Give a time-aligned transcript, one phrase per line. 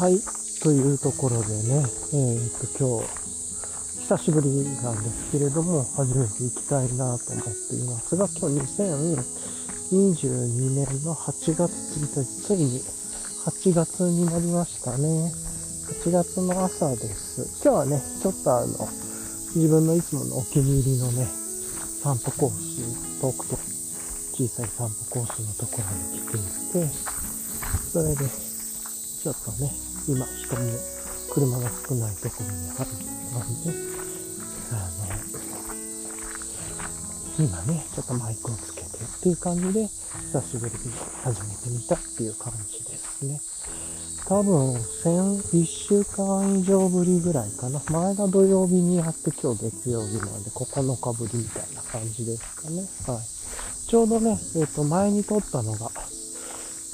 [0.00, 0.16] はい。
[0.62, 1.84] というところでね、
[2.16, 3.12] えっ、と、今日、
[4.00, 4.48] 久しぶり
[4.80, 8.64] なんですけれども、初めて行きたいなと思っていますが、今日
[9.92, 11.68] 2022年の8月
[12.00, 12.80] 1日、ついに
[13.44, 15.30] 8月になりましたね。
[16.02, 17.60] 8月の朝です。
[17.62, 18.88] 今日はね、ちょっとあの、
[19.54, 21.28] 自分のいつものお気に入りのね、
[22.02, 23.58] 散歩コース、遠くと
[24.32, 26.88] 小さい散歩コースのところに来ていて、
[27.92, 28.50] それで、
[29.22, 30.66] ちょっとね、今人も
[31.30, 33.70] 車が少ないところにあるので、
[34.72, 35.14] あの、
[37.38, 38.90] 今ね、ちょっとマイクをつけてっ
[39.22, 40.80] ていう感じで、久しぶりに
[41.22, 43.40] 始めてみたっていう感じですね。
[44.26, 45.14] 多分、先、
[45.56, 47.80] 1週間以上ぶりぐらいかな。
[47.88, 52.82] 前が土曜日にやって今日月曜日なんで9日ぶりみたいな感じですかね。
[53.06, 53.24] はい。
[53.86, 55.89] ちょうどね、えっ、と、前に撮ったのが、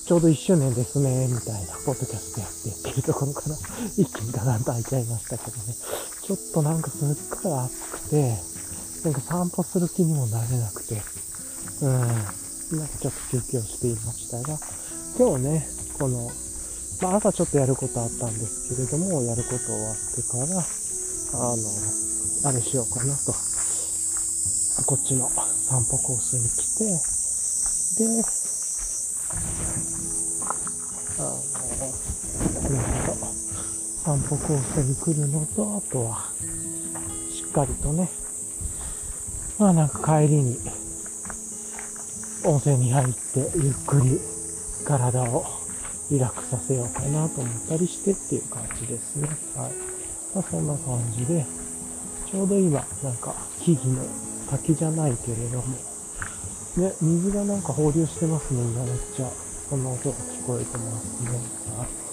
[0.07, 3.57] ちょうど1周年ですね、みたいな、ポッドキャストやってっていうところから、
[3.99, 5.75] 一気にガランと開いちゃいましたけどね。
[6.23, 8.39] ちょっとなんかすっごい暑くて、
[9.03, 11.03] なんか散歩する気にもなれなくて、
[11.83, 14.61] うん、なんかちょっと休憩をしていましたが、
[15.19, 16.31] 今日ね、この、
[17.03, 20.45] まあ朝ちょっとやることあったんですけれども、やること終わってから、
[21.33, 21.63] あの、
[22.45, 23.35] あれしようかなと、
[24.87, 25.33] こっちの
[25.69, 28.25] 散歩コースに来て、で、
[34.07, 36.31] 散歩コースに来るのと、あとは、
[37.29, 38.09] しっかりとね、
[39.59, 40.57] まあなんか帰りに、
[42.45, 44.21] 温泉に入って、ゆっくり
[44.87, 45.45] 体を
[46.09, 49.27] リラックスさせようかなと思ったりしてっていう感じですね。
[49.57, 49.73] はい。
[50.37, 51.45] まあそんな感じで、
[52.31, 54.07] ちょうど今、なんか木々の
[54.49, 55.65] 滝じゃないけれども、
[56.77, 59.29] ね、水がなんか放流してますね、今めっちゃ。
[59.69, 61.31] そんな音が聞こえてますね。
[61.77, 62.07] はい。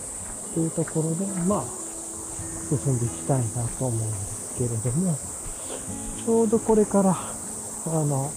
[0.55, 1.82] というところで、まあ、
[2.69, 5.17] 進んでいきたいなと思うんですけれども、
[6.25, 8.31] ちょうどこれから、あの、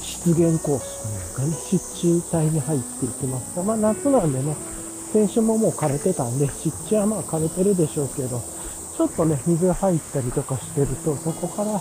[0.00, 3.56] 湿原コースというかね、湿地帯に入っていきます。
[3.56, 4.54] が、まあ夏なんでね、
[5.12, 8.40] 先週ももう枯れてたんで、湿地はまあ枯れてるでしょうけど、
[8.96, 11.80] ちょっとね、水が入ったりとかしてると、そこから、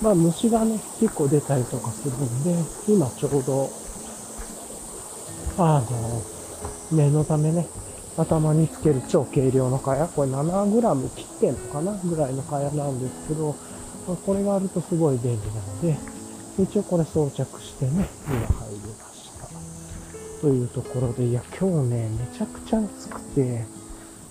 [0.00, 2.54] まあ虫がね、結構出たりとかするんで、
[2.88, 3.70] 今ちょうど、
[5.58, 6.22] あの、
[6.92, 7.66] 念のためね、
[8.16, 11.92] 頭につける超軽量の蚊帳、これ 7g 切ってんのかな？
[11.92, 13.54] ぐらいの蚊帳なんですけど、
[14.24, 15.96] これがあるとすごい便利なので、
[16.62, 19.48] 一応これ装着してね、今入りました。
[20.40, 23.64] というところで、いや、今日ね、めちゃくちゃ暑くて、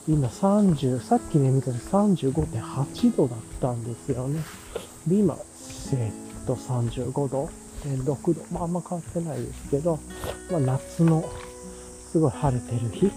[0.08, 4.40] 今30、さっきね、見たら35.8度だったんですよね。
[5.08, 5.36] で、今、
[5.94, 6.12] え
[6.44, 7.50] っと、35度、
[7.84, 10.00] 6度、まあ、あんま変わってないですけど、
[10.52, 11.28] まあ、夏の、
[12.12, 13.12] すごい晴れてる日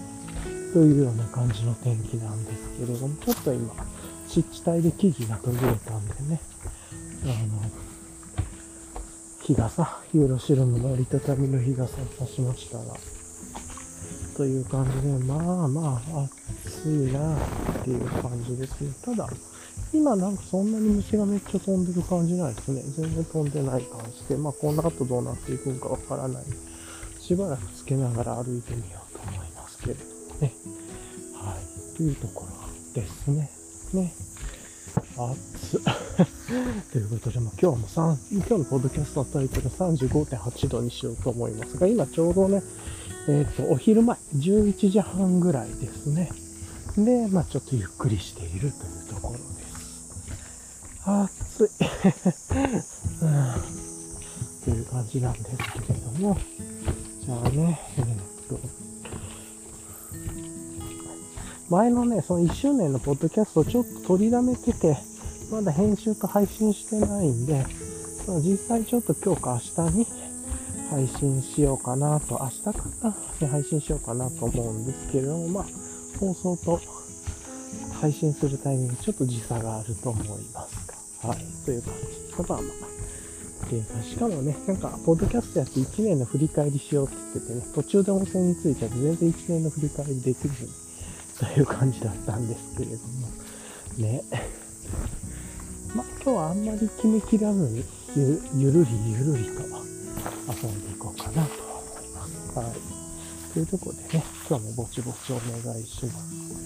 [0.73, 3.75] というような感じの天気なんですけれども、ちょっと今、
[4.29, 6.41] 湿地帯で木々が途切れたんでね、
[7.25, 7.62] あの、
[9.43, 12.97] 日傘、ユーロシルムの折りたたみの日傘を差しましたが、
[14.37, 16.28] という感じで、まあまあ、
[16.67, 18.93] 暑いなっていう感じですね。
[19.03, 19.28] ただ、
[19.93, 22.83] 今なんかそんなに虫がめっちゃ飛んでる感じないですね。
[22.83, 26.45] 全然飛んでない感じで、まあこの後どうなっていくんかわからない。
[27.19, 29.08] しばらくつけながら歩いてみよう
[30.41, 30.53] ね。
[31.34, 31.97] はい。
[31.97, 33.50] というところですね。
[33.93, 34.12] ね。
[35.16, 35.81] 暑っ。
[36.93, 42.62] ということで、ま、今日も3、今日のポッドキャストのタイトル35.8度にしようと思いますが、今ちょうどね、
[43.28, 46.31] えっ、と、お昼前、11時半ぐらいですね。
[46.97, 48.72] で、まあちょっとゆっくりしているという
[49.15, 49.48] ところです。
[51.04, 51.69] 暑い。
[53.22, 53.78] うん
[54.65, 55.56] という感じなんです
[55.87, 56.37] けれども、
[57.25, 58.04] じゃあね、えっ、
[58.48, 58.60] と、
[61.71, 64.97] 前のね、その1周年のポッドキャストをちょっと取りだめてて、
[65.51, 67.67] まだ編集と配信してないんで、
[68.27, 70.07] まあ実際ちょっと今日か明日に
[70.91, 72.72] 配信しようかなと、明日か
[73.03, 75.65] なに配信しようかなと思うんですけれども、まあ、
[76.19, 76.81] 放送と
[78.01, 82.39] 配信するタイミングちょっと時差があると思いますが、はい、という感じです。
[82.39, 90.88] まあまあ、でしかもね、なんか、ポッドキャストやって1年の振り返りしようって言っててね、途中で温泉についちゃって全然1年の振り返りできずに、
[91.39, 93.29] という感じだったんですけれども、
[93.97, 94.23] ね。
[95.95, 97.85] まあ、今日はあんまり決めきらずに
[98.17, 102.59] ゆ、ゆるりゆるりと遊んでいこうかなと思います。
[102.59, 102.99] はい。
[103.55, 106.59] というとこでね、今日もぼちぼちお願いします。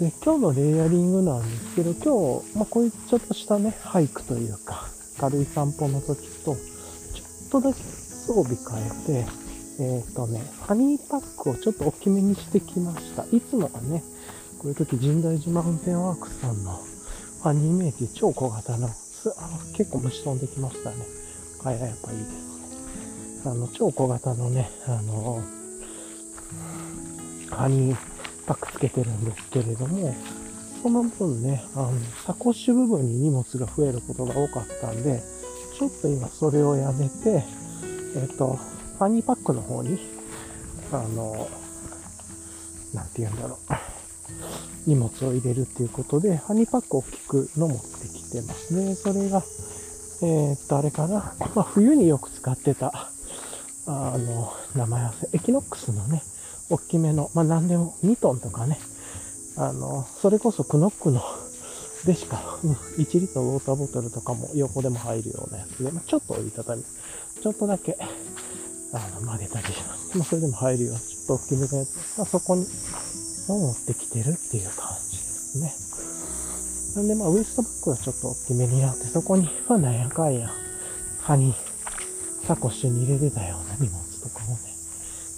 [0.00, 4.88] で、今日のレイヤリングなんですけど、今日、まあ、こういうちょっとしたね、ハイクというか、
[5.18, 6.56] 軽い散歩の時と、
[7.14, 9.45] ちょっとだけ装備変えて、
[9.78, 13.24] えっ、とね、ハニーパックをちょっと大きめにしてきました。
[13.32, 14.02] いつもはね、
[14.58, 16.80] こういう時、神代島運転ワークスさんの
[17.42, 18.92] ハニーメイキ超小型の、あの
[19.74, 20.96] 結構虫飛んできましたね。
[21.66, 23.50] かややっぱいいですね。
[23.50, 25.42] あの、超小型のね、あの、
[27.50, 27.98] ハニー
[28.46, 30.14] パックつけてるんですけれども、
[30.82, 31.92] その分ね、あの、
[32.24, 35.22] サコッシュ部分に荷物が増えることが多かったんで、
[35.78, 37.44] ちょっと今それをやめて、
[38.16, 38.58] えっ、と、
[38.98, 39.98] ハニーパックの方に、
[40.92, 41.48] あの、
[42.94, 43.74] なんて言うんだろう。
[44.86, 48.94] 荷物を入れるっていうことで、ハニーパックを大きくの持ってきてますね。
[48.94, 49.42] それが、
[50.22, 51.34] えー、っと、あれかな。
[51.54, 53.10] まあ、冬によく使ってた、
[53.86, 56.22] あの、名前合わせ、エキノックスのね、
[56.70, 58.78] 大きめの、まあ、何でも、2トンとかね、
[59.56, 61.20] あの、それこそクノックの
[62.06, 67.98] でしか、1リットルウォーターボトルとかも横でも入るようなやつで、まあ、ちょっと折りたたみ、ちょっとだけ、
[68.96, 70.18] あの、曲げたりします。
[70.18, 72.66] まあ、それでも入るような、ちょっと大きめのやつ、まあ、そこに、
[73.48, 75.72] 持ってきてるっていう感じですね。
[76.96, 80.50] なんで、まあ、ウエストバッグはちょっと大きめになって、そこに、まあ、なんやかんや、
[81.20, 81.54] 歯に、
[82.46, 84.74] サコッシュに入れてたような荷物とかもね、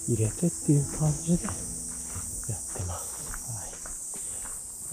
[0.09, 3.19] 入れてっていう感じでやってます。
[3.49, 3.73] はい。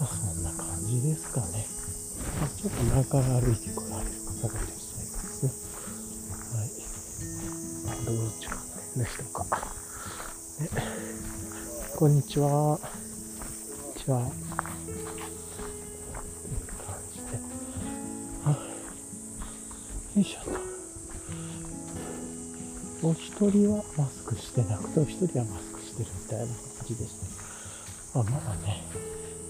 [0.00, 1.66] まあ、そんな感じですかね。
[2.40, 4.10] まあ、ちょっと前から歩いてこられる
[4.42, 5.75] 方がいらっしゃいますね。
[8.96, 9.44] ちかの人か。
[10.60, 10.68] ね、
[11.96, 12.48] こんにちは。
[12.48, 14.20] こんにちは。
[20.16, 20.40] よいしょ
[23.02, 23.08] と。
[23.08, 26.54] お一人はマスクしてなくて、お一人はマスクしてるみたいな感
[26.86, 27.10] じでし
[28.14, 28.20] た。
[28.20, 28.82] あ、まだね。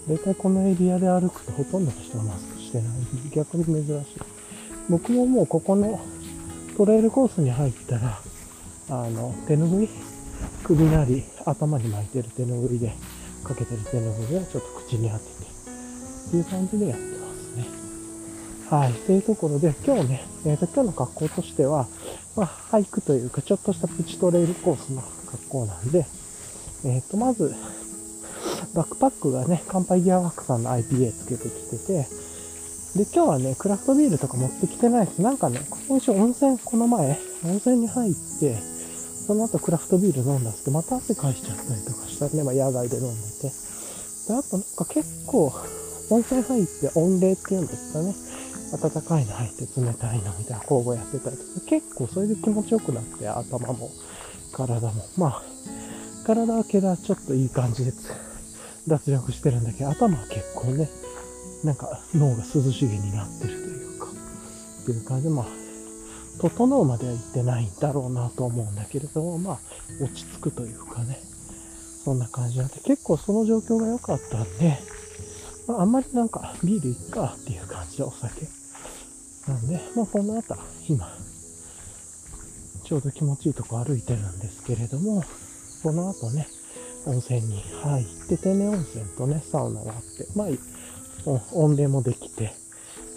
[0.09, 2.87] 大体このエリアで歩くとほとんどの人はマスクしてない。
[3.33, 4.19] 逆に珍しい。
[4.89, 6.01] 僕ももうここの
[6.75, 8.19] トレイルコースに入ったら、
[8.89, 9.89] あの、手ぬぐい
[10.63, 12.93] 首なり頭に巻いてる手ぬぐいで、
[13.43, 15.29] かけてる手ぬぐいをちょっと口に当てて、
[16.27, 17.65] っていう感じでやってますね。
[18.69, 18.93] はい。
[18.93, 21.87] というところで、今日ね、えっ、ー、と、今日の格好としては、
[22.35, 26.05] まあ、俳句というか、ちょっとしたプチトレイルコースの格好なんで、
[26.85, 27.55] えっ、ー、と、まず、
[28.73, 32.07] バックパックがね、乾杯ギアワークさんの IPA つけてきてて、
[32.95, 35.21] で、今日はね、クラフトビールとか持ってきてないです。
[35.21, 38.76] なんかね、今週温泉、この前、温泉に入って、
[39.27, 43.51] その後クラフトビール飲んだんですけど、また汗かいちゃったりとかしたらね、まあ野外で飲んでて。
[44.27, 45.51] で、あとなんか結構、
[46.09, 48.15] 温泉入って温冷っていうんですかね。
[48.71, 53.91] 暖かいの入って冷たいのみたいな交互やってたりとか、結構それで気持ちよくなって、頭も、
[54.53, 55.03] 体も。
[55.17, 55.43] まあ、
[56.25, 57.91] 体はけどちょっといい感じで
[58.87, 60.89] 脱力してるんだけど、頭は結構ね、
[61.65, 64.07] なんか脳が涼しげになってるというか、
[64.83, 65.66] っていう感じで、まあ、
[66.39, 69.59] 整うまでは行ってないんだろうなと思うんだけれども、まあ、
[70.03, 71.19] 落ち着くというかね、
[72.03, 74.77] そんな感じなって、結構その状況が良かったんで、
[75.67, 78.47] まあ、あんまりなんかビールいっかっていう感じでお酒。
[79.47, 80.55] なんで、まあこの後、
[80.87, 81.09] 今、
[82.83, 85.23] ちょうど気持ちいいとこ歩いてるんですけれども、
[85.83, 86.47] この後ね、
[87.05, 90.47] 温泉に入って、天然温泉とね、サウナがあって、まあ、
[91.53, 92.53] 温冷もできて、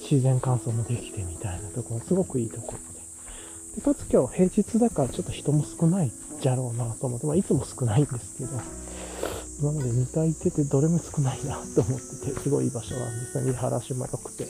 [0.00, 2.90] 自然乾燥もできてみたいなところ、すごくいいところ
[3.75, 3.81] で。
[3.81, 8.50] かつ今日平日だからちょっと人も少ないじゃろうなと思って、まあいつも少ないんですけど、
[9.60, 13.50] 今まで2回行っててどれも少ないなと思ってて、すごいいい場所なんですね。
[13.50, 14.46] 見晴らしも良くて、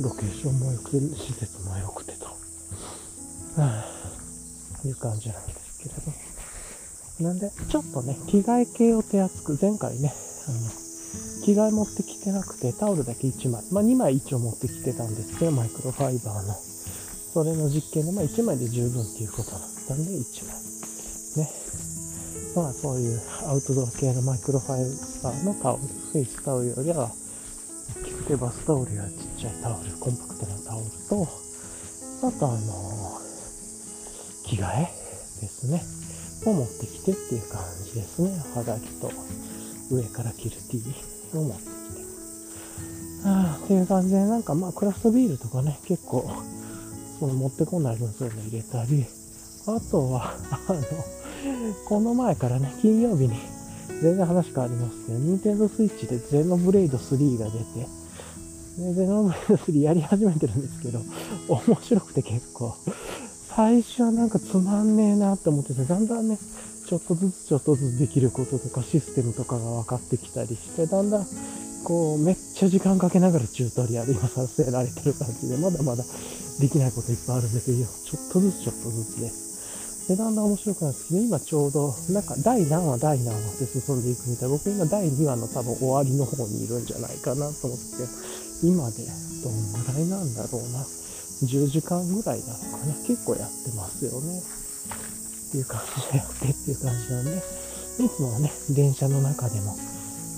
[0.00, 2.34] ロケーションも良くて、施設も良くてと、は
[3.58, 3.84] あ、
[4.84, 6.34] いう感じなんですけれど。
[7.20, 10.12] なんで、ちょっとね、着替え系を手厚く、前回ね、
[10.48, 10.58] あの、
[11.44, 16.73] 着替え持ってきてなくて、タオルだけ1枚、まあ2枚一応持ってきてたんですけど、マイクロファイバーの。
[17.34, 20.54] それの実験で、まあ1枚で十分っていうことだったんで、1枚。
[21.44, 21.50] ね。
[22.54, 27.10] まあそういうアウトドア系のマイクロファイバーのタオル、フェイスタオルよりは、
[28.00, 31.28] 大きくてバスタオルやちっちゃいタオル、コンパクトなタオルと、
[32.22, 33.20] あとあの、
[34.46, 34.88] 着替え
[35.40, 35.82] ですね。
[36.46, 38.30] を持ってきてっていう感じですね。
[38.54, 39.10] 肌着と
[39.90, 40.82] 上から着る T
[41.36, 41.74] を持ってきて。
[43.24, 46.30] ああ、っていう感じで、なんかまあクラフトビールとかね、結構、
[47.24, 49.06] その持ってこない分そういうの入れたり、
[49.66, 50.34] あとは、
[50.68, 50.82] あの、
[51.88, 53.30] この前からね、金曜日に、
[54.02, 57.86] 全然話変わりますけど、ニンテンドースイッチでゼノブレイド3が出て、
[58.76, 61.00] でゼノブレイド3やり始めてるんですけど、
[61.48, 62.76] 面白くて結構、
[63.56, 66.36] 最初はなんかつまんねえなって思ってて、だんだんね、
[66.86, 71.26] ちょっとずつちょっとずつできることとかシステムとかが分かってきたりして、だんだん、
[71.84, 76.04] こう、めっちゃ時間かけながらチュートリアル今させられてる感じで、まだまだ
[76.58, 79.30] できないこといっぱいあるんだけど、ちょっとずつちょっとずつね、
[80.08, 84.48] で、だんだん面白くなってきて、今ちょうど、なんか第何話第何話って進んでいくみたい。
[84.48, 88.04] 僕今第2話の多分終わりの方にいるんじゃないかなと思って、
[88.62, 89.04] 今で
[89.42, 90.84] どんぐらいなんだろうな。
[91.44, 92.94] 10時間ぐらいなのかな。
[93.06, 94.40] 結構やってますよね。
[94.40, 97.42] っていう感じでやってっていう感じなんで、
[98.04, 99.76] いつもはね、電車の中でも、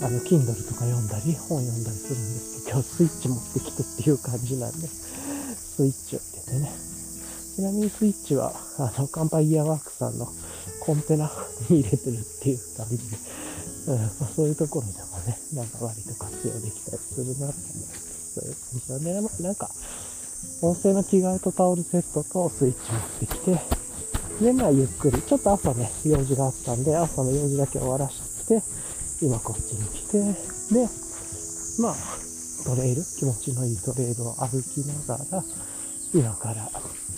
[0.03, 6.73] あの、Kindle とか読んだり、本読んだりするんですけど、今日スイッチ持ってきてっていう感じなんで、スイッチを入れてね。
[7.57, 10.29] ちなみにスイッチは、あの、カンパイギアワークさんの
[10.81, 11.31] コンテナ
[11.71, 13.17] に入れてるっていう感じで、
[13.89, 18.35] うんま、そういうところでもね、なんか割と活用できたりするなって思います。
[18.35, 18.55] そういう
[18.89, 19.21] 感じだね。
[19.23, 19.71] まあなんか、
[20.61, 28.63] 音声の着替えとタオルセットとスイッチ持ってきて、で、まあゆっくり、ちょっと朝ね、用事があったんで、朝の用事だけ終わらして、
[29.23, 30.21] 今こっちに来て、
[30.75, 30.89] で、
[31.81, 31.95] まあ、
[32.65, 35.45] トレイル、気持ちのいいトレイルを歩きながら、
[36.13, 36.71] 今から、あ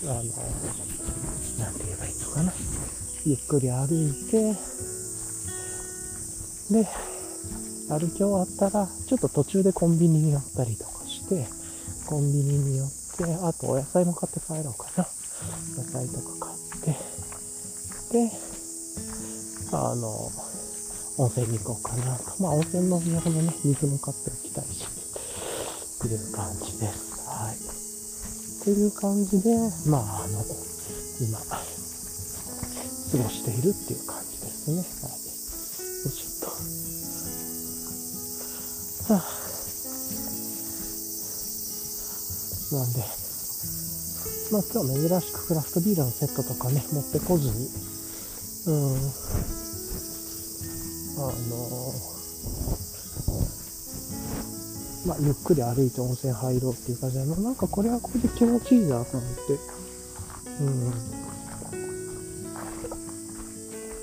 [0.07, 2.53] の、なんて言えばいいのかな。
[3.25, 4.55] ゆっくり歩いて、
[6.71, 6.87] で、
[7.89, 11.47] 歩き終わったら、ちょっと途中でコンビニに寄ったりとかして、
[12.07, 15.07] コンビニに寄って、あとお野菜も買って帰ろうかな。
[15.77, 16.97] 野菜とか買って、
[18.13, 18.31] で、
[19.73, 20.31] あの、
[21.19, 22.41] 温泉に行こうかなと。
[22.41, 24.87] まあ温泉のお土産のね、水も買っておきたいし、っ
[25.99, 27.27] ていう感じです。
[27.27, 27.57] はい。
[27.59, 27.59] っ
[28.63, 29.51] ていう感じで、
[29.91, 30.45] まああの、
[31.21, 31.59] 今、過
[33.19, 34.77] ごしているっていう感じですね。
[34.79, 34.85] はい。
[36.07, 36.55] よしょっ
[39.09, 39.15] と。
[39.15, 39.39] はあ
[42.71, 43.01] なんで、
[44.53, 47.71] まあ今日珍しくクラフトビールのセットとかね、持ってこずに、
[48.67, 49.01] うん、
[51.19, 51.93] あの
[55.07, 57.37] まあゆっくり歩いて温泉入ろうっていう感じなの。
[57.37, 59.53] なんかこれはこれで気持ちいいなと思って、
[60.61, 60.93] うん。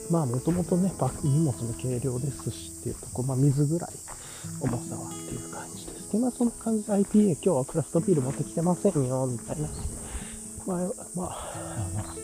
[0.10, 0.92] まあもともとね、
[1.24, 3.90] 荷物の軽量ですしっていうとこ、まあ水ぐらい
[4.62, 6.12] 重さはっていう感じです。
[6.12, 9.70] で、まあそんな感じで IPA 今日はクラフトビール持ってきてませんよ、みたいな。
[10.66, 12.16] まあ、まあ、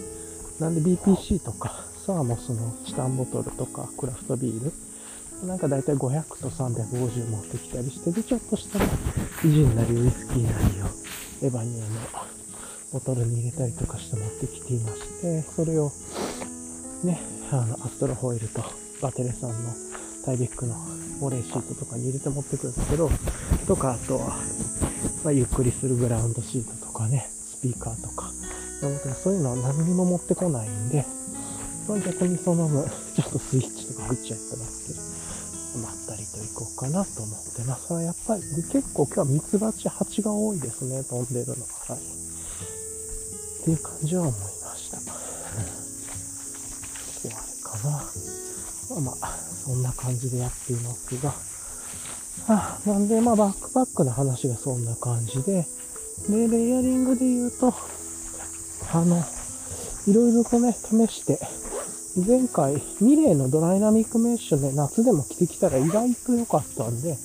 [0.60, 8.86] なんで BPC とか、サーモスのチタンボトルとか、クラフトビール、なんかだいたい500と350持ってきたりして、で、ちょっとしたら、
[9.46, 12.00] イジンなりウイスキーなりを、エバニューの
[12.94, 15.92] ボトルに入れたりとかして持ってきていまして、それを、
[17.04, 18.64] ね、あの、アストロホイルと
[19.02, 19.56] バテレさんの
[20.26, 20.76] タイビックの
[21.22, 23.12] お礼シートとかに入れて持ってくるんですけど、
[23.68, 24.38] とか、あとは、
[25.24, 28.32] ま、ゆっくりするグラウンドシートとかね、スピーカーとか、
[29.24, 31.06] そういうのは何にも持ってこないんで、
[31.92, 34.96] まあ、逆にその分、 ちょっとスイッチとか入っちゃったらって、
[35.84, 37.94] まったりと行こうかなと思ってます。
[37.94, 41.96] やっぱり結構今日はミツバチ、ハチが多いですね、飛んでるのが。
[41.96, 42.00] はい。
[42.00, 44.98] っていう感じは思いました。
[47.20, 47.90] 終わりかな。
[47.92, 51.34] まあまあ、そんな感じでやっていますが。
[52.48, 55.68] あ、なんで、まあ、バックパックの話がそんな感じで、
[56.30, 57.74] で、レイヤリングで言うと、
[58.94, 59.22] あの、
[60.08, 61.40] いろいろとね、試して、
[62.18, 67.18] 前回、ミレーのドライナミックメッシュね、夏でも着てきたら意外と良かったんで、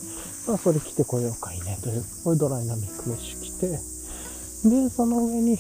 [0.46, 3.68] まあ、それ着てこようかいね、という、これドライナミックメッシュ着て、
[4.68, 5.58] で、その上に、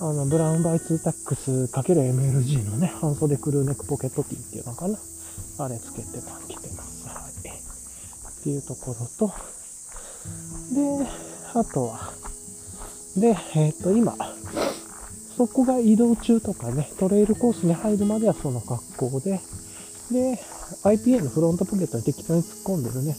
[0.00, 4.98] あの、ブラウンバイツータックス ×MLG のね、半袖クルーネックポケットティーっていうのかな。
[5.58, 7.08] あれつけて、まあ、着てます。
[7.08, 7.48] はい。
[7.48, 9.34] っていうところと、
[10.72, 11.06] で、
[11.54, 12.12] あとは、
[13.16, 14.16] で、えっ、と、今、
[15.42, 19.40] そこが移動中とかね、トレイルコースに入るまではその格好で、
[20.12, 20.38] で、
[20.84, 23.16] IPA のフロントポケットに適当に突っ込んでるね、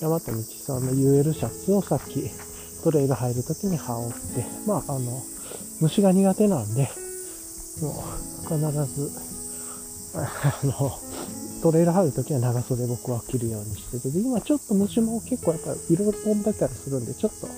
[0.00, 2.30] 山田道さんの UL シャツをさっき
[2.82, 5.22] トレイル入るときに羽織って、まあ、あの、
[5.82, 6.88] 虫が苦手なんで、
[7.82, 8.58] もう必
[8.94, 9.10] ず、
[10.16, 10.98] あの、
[11.62, 17.48] トレイル入るときは長袖僕は着るようにしてて、で、今ちょっと虫も結構やっぱり色々飛んでたりするんで、ちょっと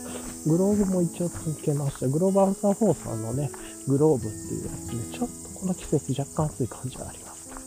[0.49, 2.09] グローブも一応つけました。
[2.09, 3.51] グローバルサー4さんのね、
[3.87, 7.61] グローブっていうやつで、ちょっとこの季節若干暑い感じはありますけど、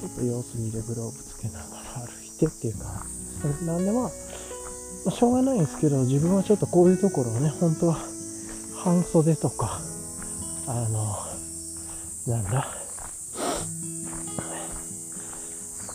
[0.00, 3.64] ちょっと様子見でグローブつけながら歩いてっていう感じです。
[3.64, 4.10] なんでまあ、ま
[5.06, 7.98] あ、しょうがないんですけど、自分はちょっとこういうところをね、本当は
[8.82, 9.80] 半袖とか、
[10.66, 11.16] あの、
[12.26, 12.68] なんだ、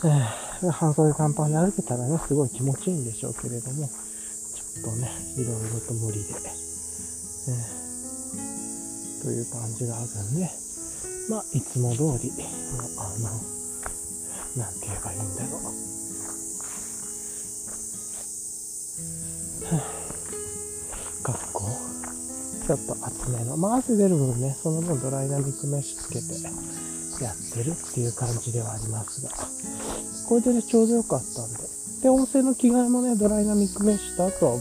[0.06, 3.90] えー、半袖短パンで歩けたらね、すごい気持ちいいんでしょうけれども、
[4.84, 10.50] とね、いろいろと無理で、えー、という感じがあるんで、
[11.30, 12.32] まあ、いつも通り、
[12.98, 13.30] あの、
[14.64, 15.88] なんて言えばいいんだろう。
[21.24, 21.64] 格好
[22.66, 23.58] ちょっと厚めの。
[23.58, 29.30] まあ、汗出る分ね、その分ドライナミックメッシュつけてやってるっていう感じではありますが。
[30.28, 31.77] これでね、ちょうどよかったんで。
[32.02, 34.60] で、音声の着替えもね、ドライナミックメッシュと、あと、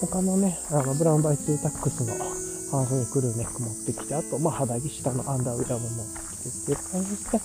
[0.00, 2.14] 他のね、あの、ブラウンバイツータックスの
[2.70, 7.40] 半袖クルーネック持ってきて、あと、まあ、肌着下のアンダーウェアも持ってきてっていう感じで、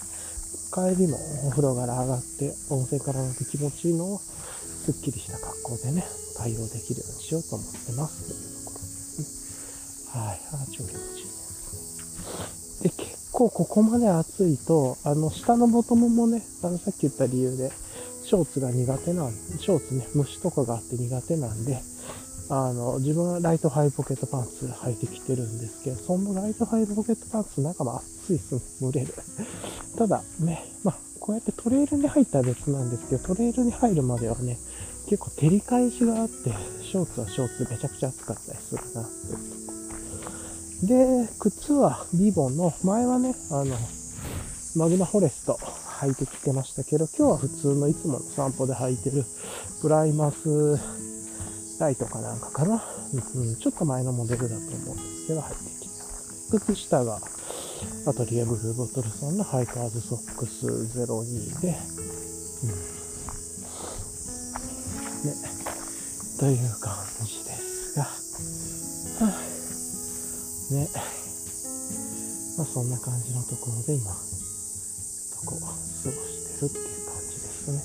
[0.96, 6.04] 帰りもお風呂から上がって、温泉からの気持ちいいのを、すっきりした格好でね、
[6.38, 10.22] 対応できるようにしようと思ってますというところですね。
[10.22, 10.42] はい。
[10.54, 12.90] あ、超気持ちいいですね。
[12.90, 17.72] で、結構ここまで暑いと、あの、下のボトムもね、あの、さっき言った理由で、
[18.30, 21.82] ショーツが苦手なん、ショーツね、虫とかがあって苦手なんで、
[22.52, 29.16] あの、自分はライトハイポケットパンツ履いてきてるんですけど、そのライトハイポケットパンツ中も暑いっす、蒸れる。
[29.98, 34.60] ただね、まあ、こうやってトレイルに入ったら別なんですけど、トレイルに入るまではね、
[35.08, 36.52] 結構照り返しがあって、
[36.84, 39.06] ショーツはショーツめちゃくちゃ暑かったりするなっ
[40.82, 43.76] てで、靴はリボンの、前はね、あの、
[44.76, 45.60] マグナフォレスト
[46.02, 49.26] 履いてきてましたけど、今日は普通のいつもの散歩で履いてる
[49.82, 50.80] プライマス
[51.80, 52.84] ライトかなんかかな？
[53.14, 53.18] う
[53.52, 56.60] ん、ちょっと前のモデルだと思うんですけど、入ってきてます。
[56.60, 57.20] 靴下が、
[58.08, 61.78] アトリエブルーボトルさんのハイカーズソックス02で、
[62.64, 62.70] うん。
[65.30, 65.36] ね、
[66.40, 70.88] という感じですが、はあ、ね、
[72.58, 74.12] まあそんな感じのところで今、
[75.50, 76.14] とこう、過ごして
[76.62, 77.82] るっていう感じですね。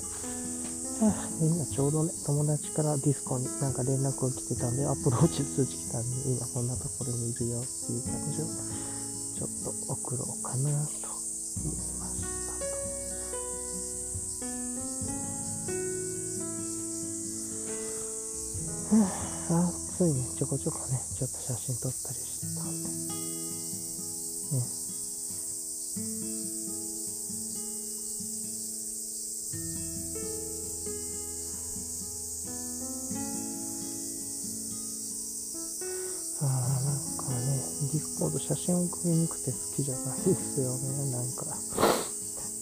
[1.41, 12.29] 今ちょうどね、友達からディスコになんか連絡が来てたんで、アプローチ通知来たんで、今こんなところにいるよっていう感じを、ちょっと送ろうかなと思いました
[18.91, 18.95] と。
[18.95, 19.09] は
[19.49, 22.34] あ、暑いね、ちょこちょこね、ちょっと写真撮ったりして
[40.25, 41.11] しいですよね。
[41.11, 41.45] なんか、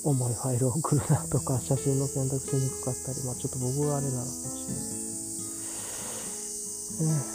[0.03, 4.91] 重いファイルを送るなとか、写真の選択しにくかったり、まあちょっと僕はあれなのかもしれないで
[6.91, 7.07] す。
[7.07, 7.32] ね、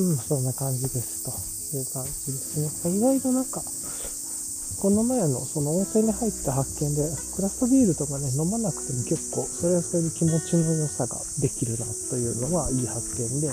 [0.00, 2.96] うん、そんな感じですという感じですね。
[2.96, 3.60] 意外となんか、
[4.80, 7.04] この前のその温泉に入った発見で、
[7.36, 13.52] クラフトビールとかね、飲まなくても結構、それはそれで気持ちの良さができるなというのはいい発見で、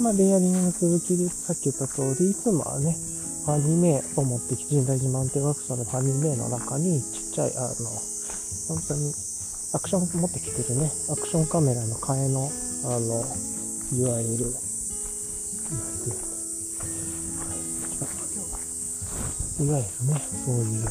[0.00, 2.94] まあ、レイヤリングの続きで、さっき言った通り、いつもはね、
[3.44, 7.90] ファニーメを持ってきて、神代自慢ってワークスのファニーメの中に、ちっちゃい、あの、
[8.68, 9.14] 本当に、
[9.72, 12.50] アクション持ってきてるね、アクションカメラの替えの、
[12.84, 13.24] あの、
[13.96, 14.44] いわゆる、
[19.60, 20.84] い、いわゆるね、そういう、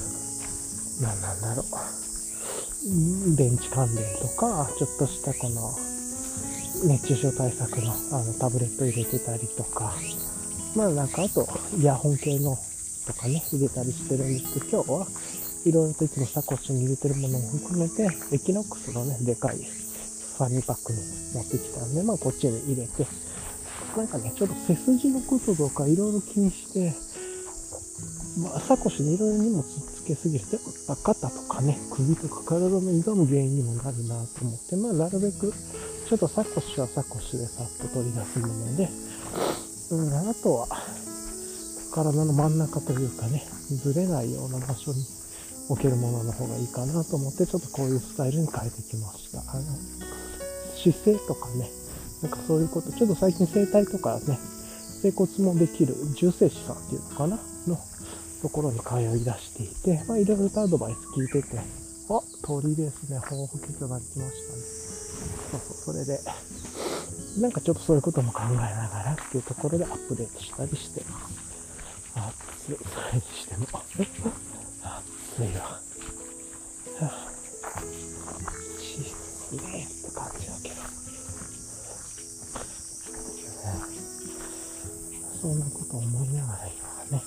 [1.04, 3.36] なんなんだろう。
[3.36, 5.91] 電池関連とか、ちょっとしたこの、
[6.84, 9.94] 熱中症対策のあのタブレット入れてたりとか、
[10.76, 12.58] まあなんかあとイヤホン系の
[13.06, 15.08] とかね、入れたりしてるんですけど、今日は
[15.66, 21.00] いろいろといつもサコッシュに入れてるものも含めて、エキノックスのね、でかいファニーパックに
[21.34, 23.06] 持ってきたんで、まあこっちに入れて、
[23.98, 26.94] なんかね、ちょっと背筋のこととかいろいろ気にして、
[28.40, 30.58] まあ、サコッシュにいろいろ荷物つけすぎると、
[30.96, 35.54] 肩とかね、首とか体の痛む原因にもなるなと思って、まあなるべく
[36.12, 38.90] ちょっとサコッシュはサコッシュでさっと取り出すもので、
[39.92, 40.68] うん、あとは、
[41.96, 45.06] 体の真ん中というかね、ずれないような場所に
[45.70, 49.40] 置けるものの方がいいかなと思って、ちょっとこういうスタイルに変えてきました。
[49.40, 49.64] あの、
[50.76, 51.72] 姿勢とかね、
[52.22, 54.38] なんかそういうこと、ちょっと最近整体とかね、
[55.02, 57.80] 整骨もできる重生師さんっていうのかなの
[58.42, 61.58] ところに通い出していて、まあいろいろとアドバイス聞いてて、
[62.10, 64.81] あ、鳥ですね、ほうほけとなりましたね。
[65.52, 66.20] そうそう、それで、
[67.40, 71.42] なんかちょっとそういうことも考えながらっていうところでアップデートしたりしてます。
[72.16, 72.78] 暑い。
[72.78, 73.68] それにしても。
[73.72, 75.80] 暑いわ。
[77.74, 77.84] 暑
[78.98, 80.76] いっすねって感じだけど。
[85.42, 87.24] そんなこと思いながら今はね、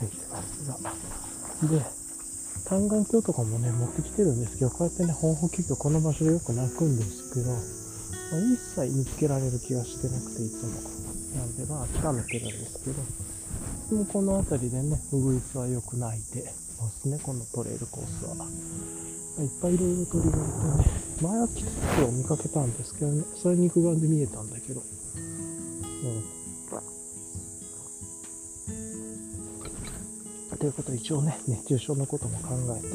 [0.00, 0.78] 歩いてますが。
[1.68, 1.95] で、
[2.66, 7.60] 単眼鏡とかもね、持ってきてるんですけど、こうやってね、本補給魚この場所でよく鳴くんですけど、まあ、
[8.42, 11.06] 一切見つけられる気がしてなくて、いつも。
[11.38, 12.96] なんで、まあ、諦めてるんですけど、
[13.90, 16.42] でもこの辺りでね、ウグイスはよく鳴いて
[16.80, 18.44] ますね、このトレイルコースはま。
[18.46, 20.90] いっぱいいろいろ鳥がいてね、
[21.22, 26.35] 前はキツツキを見かけたんですけどね、それ肉眼で見えたんだけど、うん。
[30.66, 32.88] いうことで一応ね、熱中症のことも考えて、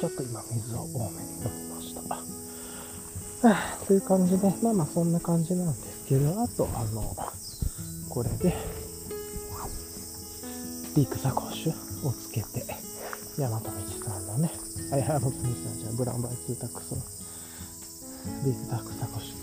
[0.00, 2.00] ちょっと今水を多めに飲みました。
[3.48, 7.14] はあ、という感じで、まあまあそんな感じなんですけど、あと、あの、
[8.08, 8.54] これで、
[10.94, 12.64] ビークサコッシュをつけて、
[13.38, 13.70] 大和道
[14.04, 14.50] さんのね、
[14.92, 17.02] あ、大和道さんじゃブランバイツータックスの
[18.44, 19.35] ビークタックサコッシュ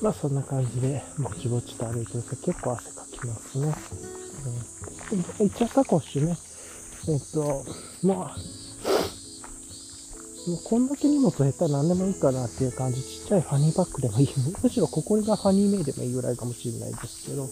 [0.00, 3.74] まあそんな感じでぼちぼちと歩いてると結構汗かきますね。
[5.38, 6.36] うん、一応サコッシュね。
[7.08, 7.64] えっと、
[8.02, 8.36] まあ、
[10.48, 13.02] もうこんだけ荷物減ったら何でもいいかなっていう感じ。
[13.02, 14.28] ちっちゃいファニーバッグでもいい。
[14.62, 17.46] むしろここがファニーメイでもいいぐらいかもしれないですけど、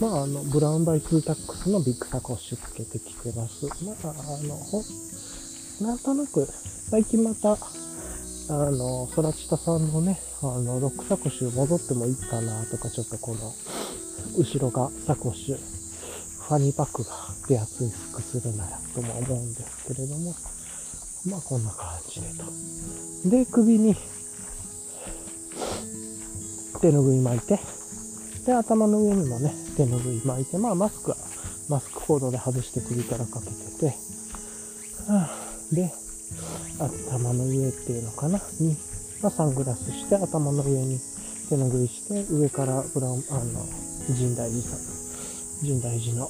[0.00, 3.66] まあ、あの、 BROWN by 2-tacs のビッグサコッシュつけてきてます。
[3.84, 4.14] まあ、あ
[5.82, 6.48] の、なんとなく、
[6.90, 7.56] 最近また、
[8.48, 13.52] あの、ソラチタさんのね、あの、ロックサコッシュ戻ってもいいかなとか、ちょっとこの、
[14.38, 17.10] 後ろがサコッシュ、ファニーパックが
[17.48, 20.32] 出やすくするならとも思うんですけれども、
[21.28, 22.28] まあこんな感じで
[23.24, 23.30] と。
[23.30, 23.96] で、首に
[26.80, 27.58] 手ぬぐい巻いて、
[28.44, 31.16] で、頭の上にもね、手ぬぐい巻いて、まあマスクは
[31.68, 33.96] マスクコードで外して首からかけてて、
[35.72, 35.92] で、
[36.78, 38.40] 頭の上っていうのかな？
[38.60, 38.76] に、
[39.22, 41.00] まあ、サングラスして頭の上に
[41.48, 43.22] 手ぬぐいして上からブラあの
[44.08, 46.28] 神大寺さん神大寺の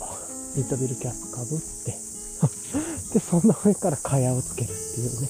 [0.57, 1.97] ミッドビルキャップかぶって
[3.15, 5.29] でその上から蚊帳をつけるっていうね、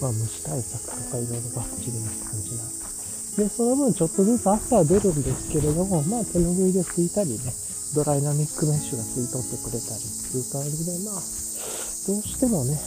[0.00, 2.86] まあ、虫対策とかいろいろバッチリな感じなんで。
[3.54, 7.52] その分ちょっとずつ汗は出るんですけれどもまあ手ぬぐいで拭いたりね
[7.94, 11.14] ドライナミックメッシュが吸い取ってくれたりっていう感じでまあ
[12.06, 12.78] どうしてもね、ね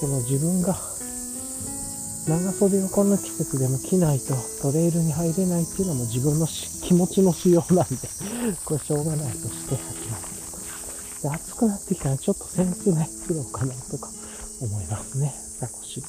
[0.00, 0.76] この自分が
[2.28, 8.08] 長袖をこんな季節でも着ないとトレイルに入れないっていうのも自分の気持ちの仕様なんで、
[8.64, 10.36] これしょうがないとして始まって
[11.22, 14.10] で暑くなってきたらちょっとセンスね、切ろうかなとか
[14.60, 15.34] 思いますね。
[15.60, 16.02] 少し。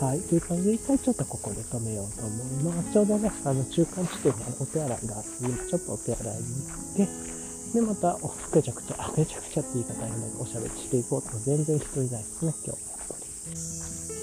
[0.00, 0.20] はい。
[0.20, 2.92] という感じで、一回ちょっとここで止めようと思います。
[2.92, 7.08] ちょうどね、あの中間地点にお手洗いがあって、ちょっとお手洗いに行って、
[7.74, 12.97] で、また、お、ぺちゃくちゃ、あ、ぺちゃくちゃって言い方変だけど、おしゃべりしていこうと全然人いないですね、今日。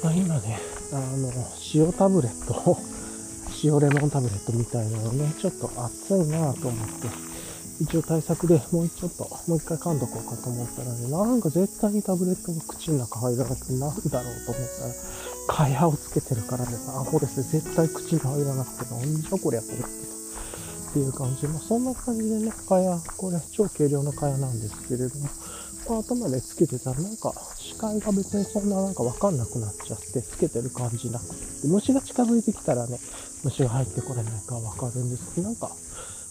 [0.04, 0.60] まあ、今ね、
[0.94, 1.32] あの、
[1.74, 2.78] 塩タブレット
[3.64, 7.08] 塩レモンタブレットみたいなのね、ちょっと熱いなと思って、
[7.82, 14.94] 一応対策でもうちょっと、もう一回噛んどこうかと思ったらね、なんか絶対にタブレットが口の中入らなくてなるだろうと思ったら、
[15.48, 17.44] 蚊帳をつけてるからね、アホですね。
[17.52, 20.16] 絶対口に入らなくて、なんじゃこりゃと思ってた。
[20.92, 21.46] っていう感じ。
[21.48, 25.28] まあ、そんな感じでね、蚊帳、これ超軽量の蚊帳なんですけれども、
[25.90, 27.34] まあ、頭でつけてたらなんか
[27.76, 31.68] 視界が別にそんななんかわかんなくなっちゃって、つけてる感じなくて。
[31.68, 32.98] 虫が近づいてきたらね、
[33.44, 35.70] 虫が入ってこれないかわかるんですけど、なんか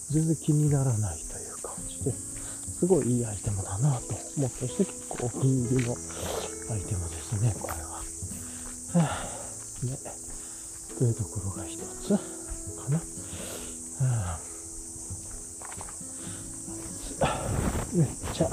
[0.09, 5.95] 全然気にならないという感じで、すごいいいアイテムだなと思ってして結構お気に入りのア
[6.77, 7.79] イテムですね、これは。
[7.79, 8.03] は
[8.95, 9.97] あ、ね、
[10.97, 12.19] というところが一つか
[12.89, 12.97] な。
[12.97, 14.39] は
[17.21, 17.37] あ、
[17.93, 18.47] めっちゃ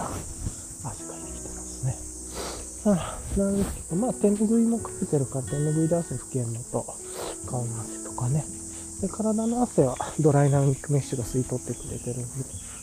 [0.84, 1.61] 汗かいてきてますね。
[1.61, 1.61] は
[2.84, 6.84] あ、なんですけど、まあ手ぬぐいもかけてるから手ぬぐいで汗拭けんのと、
[7.48, 8.44] 顔の汗とかね。
[9.00, 12.24] で体の汗はドライナミックメッシュが吸い取ってくれてるんで、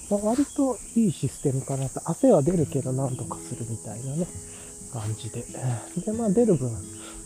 [0.09, 2.01] まあ、割といいシステムかなと。
[2.05, 4.27] 汗は出るけどなんとかするみたいなね、
[4.91, 5.45] 感じで。
[6.05, 6.71] で、まあ出る分、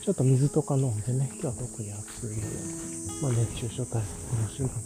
[0.03, 2.41] ちょっと水とか飲んでね、今日は特に暑いので、
[3.21, 4.81] まあ熱中症対策もしながら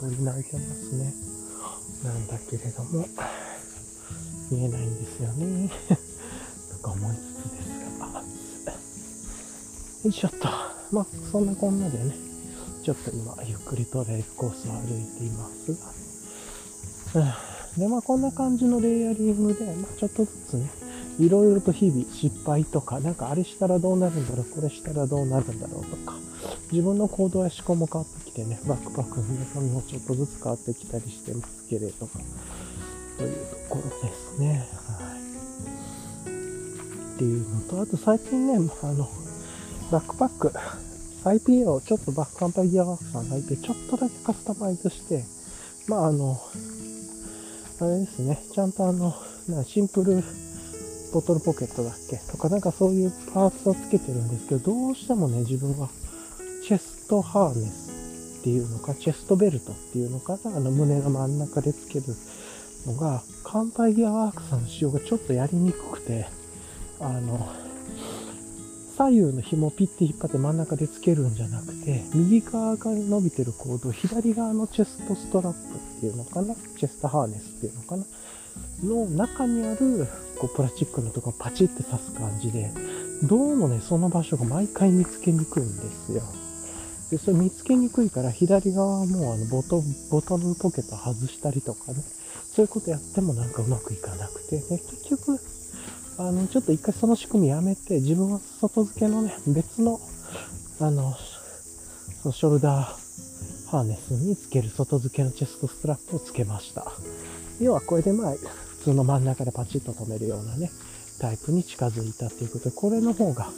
[0.00, 1.14] 取り泣いてますね。
[2.04, 3.08] なんだけれども、
[4.50, 5.70] 見えないんですよね。
[6.90, 8.06] 思いつつですが、
[10.04, 10.48] よいしょっと。
[10.92, 12.14] まあ、そんなこんなでね、
[12.82, 15.74] ちょっと今、ゆっくりトレイルコースを歩いています
[17.14, 17.36] が、
[17.76, 20.70] で、まあ、こんな感じのレイヤリングで、まあ、ちょっとずつね、
[21.18, 26.14] いろいろと日々失敗とか、なんかあれしたらどうなるんだろう、これしたらどうなるんだろうとか、
[26.70, 32.10] 自分の行動や思考も変わってきてね、バックパックの中身もちょっとずつ変わってきたりしてますけれども、
[33.18, 34.68] というところですね。
[34.98, 35.15] はい。
[37.16, 39.08] っていうのと、あと最近ね、あの、
[39.90, 40.52] バックパック、
[41.24, 45.24] IPA をちょっとバックカンパギアワークさんの IPA ちょっとだけカスタマイズして、
[45.88, 46.38] まああの、
[47.80, 49.14] あれですね、ちゃんとあの、
[49.48, 50.22] なシンプル
[51.12, 52.16] ボトルポケットだっけ？
[52.30, 55.88] とかなんかそういうパーツをつけてるんですけど、どうしてもね、自分は
[56.64, 62.04] チェストハーネスっていうのか、チェストベルトっていうのかな、あの胸の真ん中でつける
[62.86, 66.26] のが、カンパイギアワークさんの仕様がちょっとやりにくくて、
[67.00, 67.48] あの、
[68.96, 76.54] 左右の紐をピッて引っ張って真ん中でつけるんじゃなくて、右側が伸びてるコード左側のチェストストラップっていうのかな？
[76.78, 78.04] チェストハーネスっていうのかな？
[78.82, 80.06] の中にある、
[80.38, 82.72] こう、プラスチックのとこパチって刺す感じで、
[83.22, 86.22] どうもね、その場所が毎回見つけにくいんですよ。
[87.10, 95.38] で、それ見つけにくいから、左側はもうあのボト、ボトルポケット外したりとかね、そういうことやってもなんかうまくいかなくて、ね、結局、
[96.18, 100.00] あの、ちょっと一回その仕組みやめて、自分は外付けのね、別の、
[100.80, 101.14] あの、
[102.22, 106.90] そのショルダーハーネスにつける外付けのチェストストラップをつけました。
[107.60, 110.70] 要はこれでまあ、普通の真ん中でパチッと止めるようなね、
[111.20, 113.48] タイプに近づいたっていうことで、これの方が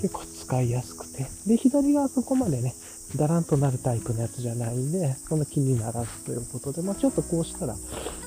[0.00, 2.74] 結構使いやすくて、で、左側そこまでね、
[3.16, 7.74] だらんとなるタイプのやつじゃないんで、そんな気にならずということで、まあちょっとこうしたら、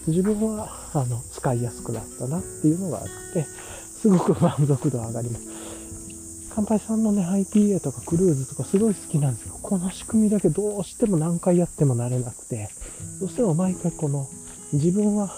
[0.08, 3.46] 自分は、あの、使いやすくなったなっていうのがあって、
[4.02, 6.50] すごく満足度上がります。
[6.56, 9.60] 乾杯さんのね、IPA とかクルーズとかすごい好きなんですよ。
[9.62, 12.68] この仕組みだけどうしても何回やっても慣れなくて、
[13.20, 14.28] どうしても毎回この、
[14.74, 15.30] 自分は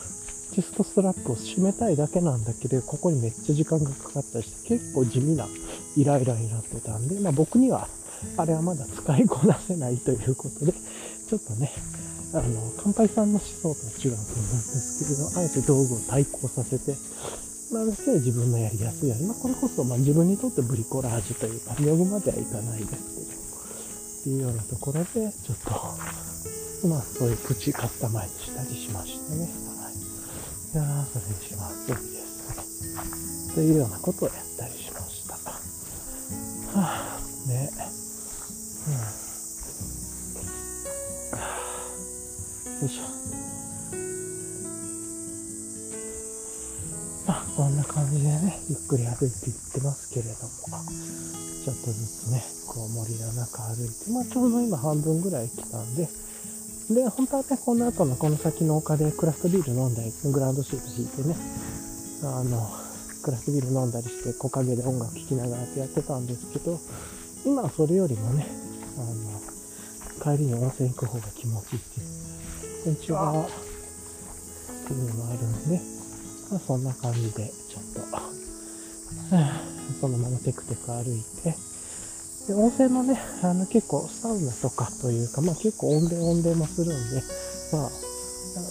[0.54, 5.46] チェストストラップを締めたいだけなんだけど、ここにめっちゃ時間がかかったりして、結構地味な
[5.98, 7.90] イライラになってたんで、まあ僕には、
[8.38, 11.70] あれはまだ使いこなせないということで、ちょっとね、
[12.34, 12.44] あの、
[12.82, 16.96] 乾杯さんの思想とは違うと思うんですけれど、あえて道具を対抗させて、
[17.74, 25.72] まあ、それは自分のやりやすいように、まあ、これこそ、まあ、自分にとってブリコラージュというか、用具まではいかないですけど、っていうようなところで、ちょっと、
[26.88, 29.50] まあ、そういうプチカスタマイズしたりしましたね。
[29.82, 29.94] はい。
[29.96, 29.98] い
[30.78, 31.90] やー、それにします。
[31.90, 32.04] いいです
[33.50, 33.56] ね。
[33.56, 35.34] というようなことをやったりしました。
[36.80, 37.72] はぁ、ね。
[38.88, 38.92] う
[42.86, 42.88] ん。
[42.88, 43.13] よいしょ。
[47.56, 50.82] こんな感じでね、ゆっくり歩いていってますけれども、
[51.62, 56.10] ちょっとずつね、こう森の中歩いて、まあちょうど今半分ぐらい来たんで、
[56.90, 61.36] で、本当はね、この後のこの先の丘でクラフトビール飲んだり、グランドシート引いてね、
[62.24, 62.70] あの、
[63.22, 66.80] クラフトビール飲んだりして、木陰で音楽聴きながらってやってたんですけど、
[67.46, 68.48] 今はそれよりもね、
[68.98, 69.02] あ
[70.26, 73.46] の、帰りに温泉行く方が気持ちいいっていうこんにちは。
[73.46, 75.93] っていうのがあるんで、
[76.54, 78.02] まあ、そんな感じで、ちょっと、
[80.00, 81.58] そのままテクテク歩いて、
[82.48, 87.24] で、温泉のね、あの結構サウナとかというか、まあ結構温冷温冷もするんで、
[87.72, 87.92] まあ、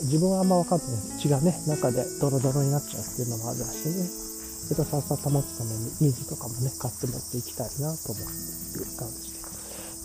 [0.05, 4.23] 自分はあんま分かってない血がね、中でドロドロになっちゃうっていうのもあるらしいね。
[4.73, 9.43] っとさっさと保つために水とかもね、買って持っていきたいなと思っている感じで。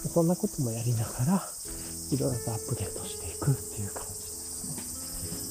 [0.09, 1.43] そんなこともやりながら、
[2.11, 4.16] いろいろとアップデートしていくっていう感じ。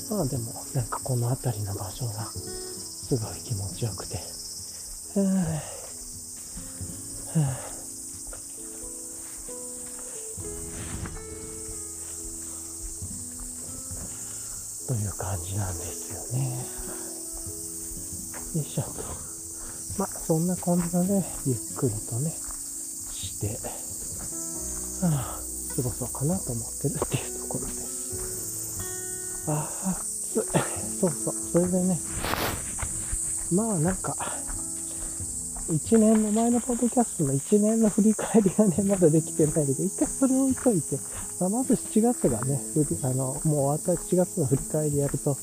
[0.09, 4.19] まあでも、なんかこの辺りの場所が、すごい気持ちよくて、
[14.87, 16.55] という感じなんですよね。
[18.55, 18.89] よいしょと。
[19.99, 23.59] まあ、そんな感じで、ゆっくりとね、して、
[25.07, 25.41] はあ、
[25.75, 27.86] 過ごそうかなと思ってるっていうところで。
[29.47, 30.43] ああ、暑い。
[31.01, 31.35] そうそう。
[31.53, 31.99] それでね、
[33.53, 34.17] まあなんか、
[35.69, 40.97] 1年の前のポッドキャストの1年の振り返りがね、まだできてないので、一回それを置いといて、
[41.41, 42.61] まあ、まず7月がね、
[43.03, 45.37] あの、もう終わった7月の振り返りやると、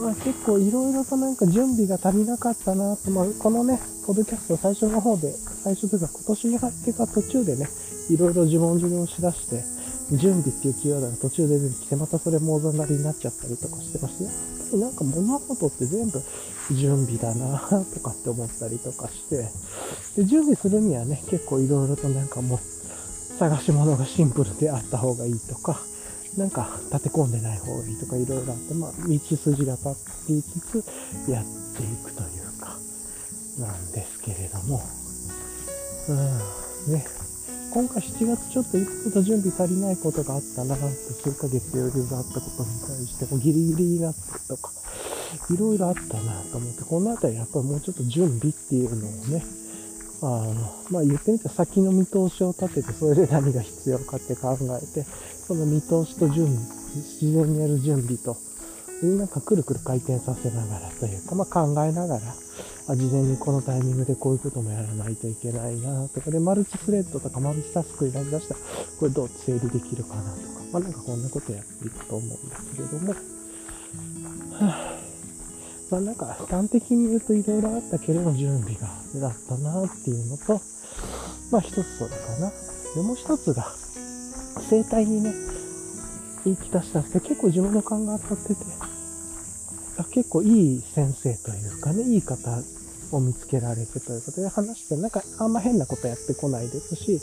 [0.00, 5.32] まあ、結構いろいろとなんか準備が足りなかったなと、まあ、このね、ポッドキャスト最初の方で、
[5.64, 7.68] 最初というか今年に入ってか途中でね、
[8.08, 9.75] いろいろ自問自分しだして、
[10.12, 16.22] 準備っていうキーワードが途中で出てきて、またそれもおざなりになっちゃったりとかしてまして、やっぱりなんか物事って全部
[16.70, 19.48] 準備だなとかって思ったりとかして、
[20.16, 22.58] で、準備するにはね、結構いろいろとなんかもう、
[23.38, 25.80] 探し物がシンプルであった方がいいとか、
[26.38, 31.44] なんか立て込んでない方がいいとかいろいろあって、まあ、道筋が立っていきつつやっ
[31.76, 32.76] ていくというか、
[33.58, 34.82] なんですけれども、
[36.08, 37.06] うん、ね、
[37.76, 44.72] 今回7月ちょっといろいろと準備足りないことがあったなって数ヶ月余裕があったことに対してもギリギリになったとか、
[45.52, 49.44] いろいろあったなと思って、このあたりやっぱりもうちょっと準備っていうのをね、
[50.22, 50.54] あの、
[50.88, 56.56] まあ、言ってみたら先の見通しを立てて、それで何が必要かって考えて、その見通しと準備、
[56.96, 58.38] 自然にやる準備と、
[59.02, 62.20] なんかくるくる回転させながらというか、まあ、考えながら、
[62.88, 68.60] あ、事前にこのタイミングでこういうこともやらないといけないなとか、で、マルチスレッドとかマルチタスクになりだしたら、
[68.98, 73.16] これどう整理できるかなとか、まあ、なんかこんなことやっていくと思うんですけれども、は
[75.02, 75.06] あ
[75.90, 78.88] まあなんか端的に言うといろいろあったけれど準備が
[79.20, 80.60] だったなっていうのと、
[81.52, 82.50] まあ一つそれかな。
[82.94, 83.66] で、もう一つが、
[84.68, 85.32] 生態にね、
[86.46, 88.64] 言い聞かしたんですけど、結構自分の勘が当たってて、
[90.12, 92.62] 結構いい先生というかね、いい方
[93.12, 97.20] を見つけられてということで話して、なんかあんま変なことやってこないですし、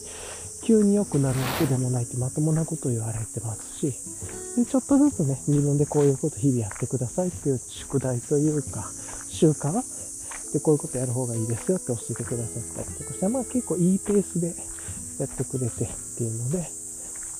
[0.66, 3.94] 急に良くなるわけでもないってまともなこと言われてますし、
[4.58, 8.90] でちょっとずつね、自分でこういうこと日々やってくださいっていう宿題というか、
[9.30, 9.72] 習慣
[10.54, 14.54] でこういうことやる方がいいですよって教えてくださったりとかして、まあ結構いいペースで
[15.20, 16.83] やってくれてっていうので、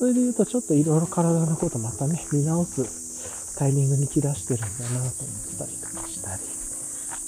[0.04, 6.44] それで言うとちょっといろいろ体のことまたね、見直すタイミングに来だしてるんだなと思ったりとかしたり、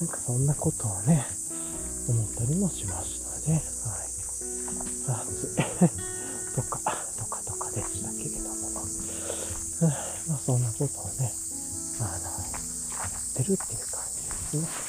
[0.04, 1.26] なんかそんなことをね、
[2.10, 3.64] 思ったりもしましたね。
[3.64, 5.24] はい。
[5.24, 5.56] 暑い
[6.54, 6.80] とか、
[7.16, 8.84] とかとかでしたけれども、
[10.28, 11.32] まあそんなことをね、
[12.02, 14.85] あの、やってるっていう感じですね。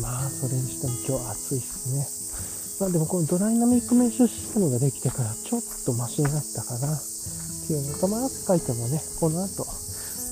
[0.00, 2.06] まあ、それにしても今日暑いっすね。
[2.80, 9.64] まあでもこのドライナミックメッシュシステムができてからちょっとマシになったかなっていうのと、まあ汗かいてもね、この後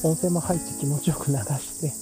[0.03, 1.92] 温泉も入って気持ちよく流して、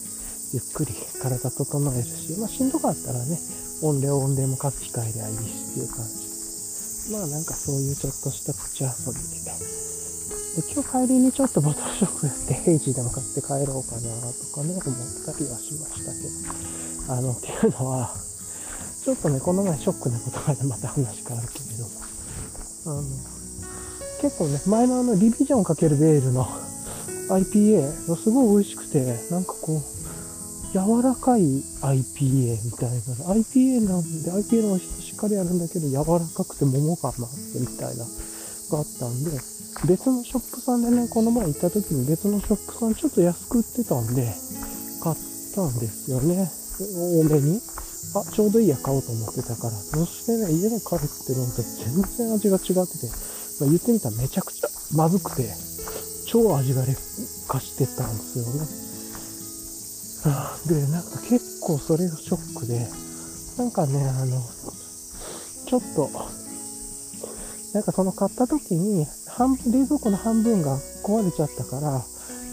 [0.56, 3.38] ゆっくり体整えるし、まあしんどかったらね、
[3.82, 7.12] 音量音量も書く機会ではいいしっていう感じ。
[7.12, 9.50] まあなんかそういうちょっとした口遊びで。
[10.50, 14.82] で今日帰りにちょっとボトルショックやって平時でも買って帰ろうかなとかね、思っ
[15.24, 16.26] たりはしましたけ
[16.74, 16.79] ど。
[17.10, 18.14] あの、っていうのは、
[19.02, 21.90] ちょっとね、この前ショックなことがまた話変わるけれども、
[22.86, 23.02] あの、
[24.22, 26.46] 結構ね、前のあのリビジョンかけるベールの
[27.30, 29.82] IPA がすごい美味しくて、なんかこう、
[30.72, 31.42] 柔らかい
[31.82, 33.34] IPA みたいな。
[33.34, 39.30] IPA なんで、IPA の味しさしっかりあるんだけど、柔らかくて桃感もあってみたいな、があったんで、
[39.88, 44.32] 別のショップさんでね、この前行った時に別のショップさんちょっと安く売ってたんで、
[45.02, 45.16] 買っ
[45.56, 46.59] たんですよね。
[46.84, 47.60] 多めに？
[48.14, 49.72] あ、ちょうどいいや、買おうと思ってたから。
[49.72, 53.06] そしてね、家で帰って飲むと全然味が違ってて、
[53.60, 55.48] まあ、言ってみたらめちゃくちゃまずくて、
[56.26, 56.98] 超味が劣
[57.48, 58.66] 化してたんですよね。
[60.66, 62.88] で、なんか結構それがショックで、
[63.58, 64.42] なんかね、あの、
[65.66, 66.10] ちょっと、
[67.72, 72.04] なんかその買った時に、半冷蔵庫の半分が壊れちゃったから、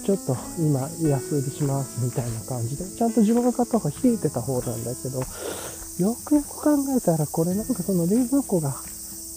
[0.08, 8.72] ちょっと今安売りしますみたいな感じで、ちゃんと自分が買った方が冷えてた方なんだけど、よくよく考えたらこれなんかその冷蔵庫が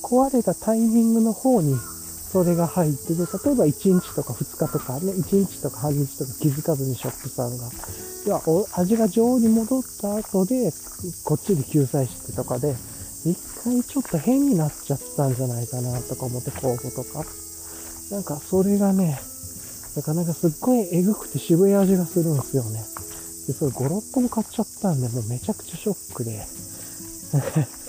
[0.01, 8.41] 壊れたタイミングの方にそれが入ってて、例えば1日とか2日とかね、1日とか半日とか気づかずにショップさんが、いや、
[8.79, 10.73] 味が常温に戻った後で、
[11.25, 12.77] こっちで救済してとかで、
[13.27, 17.25] 一回ちょっと変になっちゃったんじゃないかなとか思って公募とか。
[18.13, 19.21] なんかそれがね、
[19.97, 22.79] なかなかすっごいエグくて渋い味がするんですよね。
[23.47, 26.47] で、それ5、6個も買っちゃったんで、もうめちゃくちゃショックで。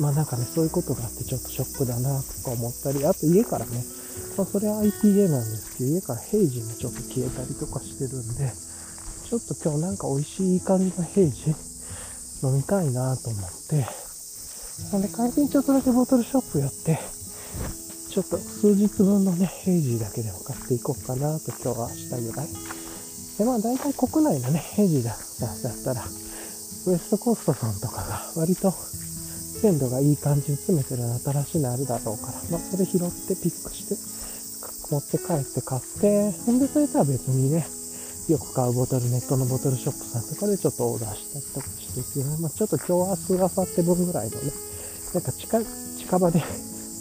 [0.00, 3.84] まあなんかね、そういうことがあってちょっとショックだなとか思ったり、あと家からね、
[4.36, 8.52] まあそれは IPA なんですけど、家からヘイジもちょっと消えたりとかしてるんで、
[9.28, 11.54] ちょっと今日なんか美味しい感じのヘイジ
[12.42, 13.86] 飲みたいなと思って、
[14.92, 16.98] なんで帰りにちょっとだけボトルショップ寄って、
[18.12, 22.48] ちょっと数日分のね、ヘイジーだけでも買っていこうかなと今日は明日ぐらい。
[23.38, 25.16] で、まあ大体国内のね、ヘイジーだっ
[25.82, 28.70] たら、ウエストコーストさんとかが割と
[29.64, 33.96] 鮮度がいい感じに詰めてる新しいのあるだろうから、まあそれ拾ってピックして、
[34.92, 37.64] 持って帰って買って、ほんでそれとは別にね、
[38.28, 44.52] よく買うボトル、ネットのボトルショップさんとかでちょっとオーダーしたりとかしてていうのは、まあ、ちょっと今日、明日、明後日分ぐらいのね、
[45.14, 45.64] なんか近、
[45.96, 46.42] 近場で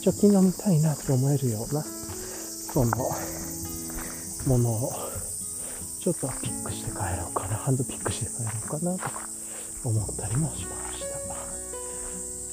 [0.02, 2.91] 貯金飲みたいなって思えるような、その、
[4.47, 4.91] ものを、
[5.99, 9.30] ちょっとピックして帰ろうかな、ハンドピックして帰ろうかなとか
[9.84, 11.02] 思ったりもしまし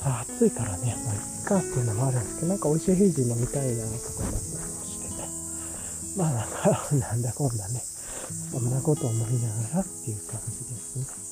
[0.02, 0.10] た。
[0.10, 5.28] あ、暑いからね、まあ、いっかっていうのもあるんですけど、なんか美味しいヘイジー飲みたいなとか思ったりもしてね。
[6.16, 7.82] まあなんか、なんだこんだね。
[8.52, 11.27] そんなこと思いながらっていう感じですね。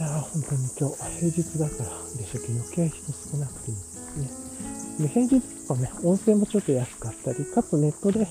[0.00, 5.04] いや本当に今日平日だからでしょうけど余計人少なくていいですね。
[5.06, 8.26] で平日とかね、温泉もちょっと安かったり、かつネットで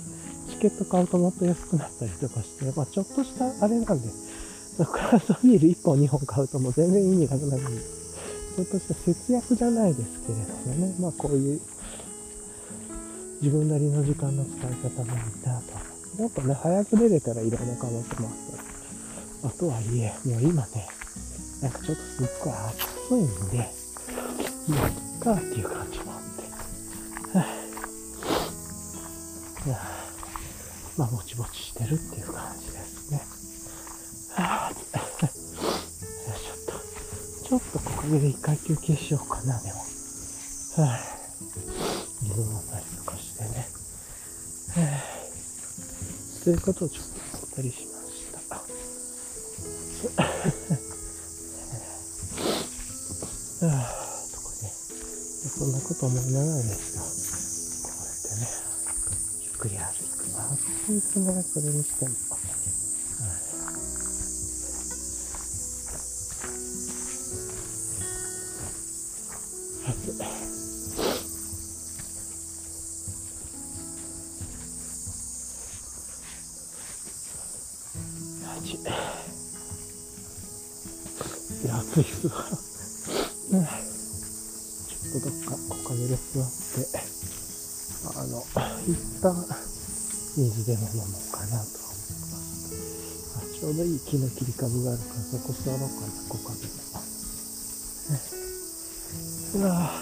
[0.50, 4.10] チケット買うともっと安くなったりとかして、まあちょっとしたあれなんで、
[4.84, 11.62] クラフトビール1本2本買うともう全然意味なくなるんで、ちょっとした節約じゃないですけれどもね、まあこういう
[13.44, 16.22] 自分なりの時間の使い方もいいなと。
[16.24, 18.34] もっとね、早く出れたらいろんな可能性もあっ
[19.44, 20.88] たりあとはいえ、もう今ね、
[21.62, 23.58] なんかちょっとすっごい暑いんで、
[24.68, 26.44] もういっかっていう感じもあって。
[29.70, 29.78] はあ、
[30.98, 33.22] まあ、ぼちぼちしてるっていう感じですね。
[34.36, 35.30] はあ、よい
[36.40, 36.74] しょっと。
[37.50, 39.80] ちょっとここで一回休憩しようかな、でも。
[39.80, 41.00] はあ、
[42.22, 43.68] 水飲んだりとかしてね。
[44.76, 44.82] は
[45.16, 45.20] あ
[46.40, 47.09] そういうことをちょっと
[56.00, 57.04] と思いながらですよ。
[57.84, 58.48] こうやってね、
[59.44, 59.84] ゆっくり歩
[60.16, 62.16] くなっていつもね、それにしても。
[94.10, 95.92] 木の切り株があるからそこ座ろうかな、
[96.34, 96.70] 木陰で。
[99.54, 100.02] うわ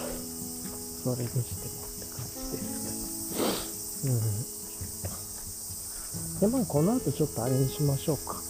[1.04, 1.46] それにしてもっ
[2.00, 4.14] て感じですけど。
[4.14, 6.40] うん。
[6.40, 8.42] で、まあ、この後ちょっとあれにしましょうか。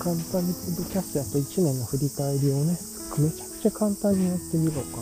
[0.00, 2.76] 簡単にポッドキャストやっぱ1年の振り返りをね、
[3.18, 4.98] めちゃくちゃ簡単にやってみようかなと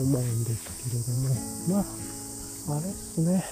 [0.00, 1.34] 思うんですけれども、
[1.68, 1.84] ま
[2.76, 3.44] あ、あれっすね。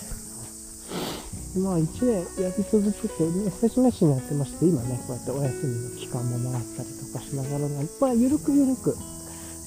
[1.58, 7.68] まあ1年やり続けて、メッセージ熱心にやってまして、今ね、こうやってお休みの期間も回ったりとかしながら、
[8.00, 8.96] まあ、ゆるくゆるく、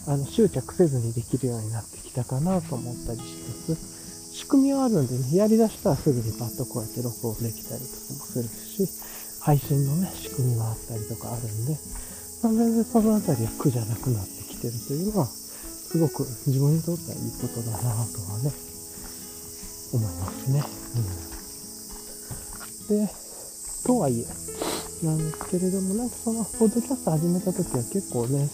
[0.07, 3.23] あの、執着せずにできるようになってきたかなと思ったりし
[3.67, 4.01] つつ、
[4.33, 8.89] 仕組みはあるんでね、やりだしたらすぐにパッとこうやって録音できたりとかもするし、
[9.41, 11.77] 配信のね、仕組みはあったりとかあるんで、
[12.43, 18.51] まあ、全然そのあたりは苦じゃなくなってきてるというのは、すごく自分にとってはいいことだなとはね、
[19.93, 20.63] 思いますね。
[20.95, 21.30] うん、
[22.91, 23.07] で、
[23.85, 24.25] とはいえ、
[25.05, 28.49] なんですけれども、なんかその、ポッドキャスト始めた時は結構ね、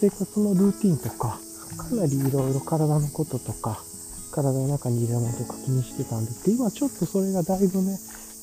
[0.00, 1.40] 生活のルーティンとか、
[1.76, 3.82] かなりいろいろ体のこととか、
[4.30, 7.98] 体の中に入れるものとか気にしてたんですけど、今ちょっとそれがだいぶね、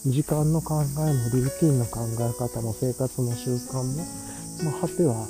[0.05, 4.03] 時間の考えも、ルーティンの考え方も、生活の習慣も、
[4.63, 5.25] まあ、果ては、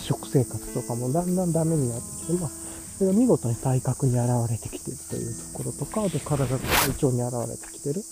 [0.00, 2.50] 食生活とかもだんだんダメになってきて、まあ、
[2.98, 8.02] それが見事に体格に現れてきてるというところとか、あと体が体調に現れてきてる。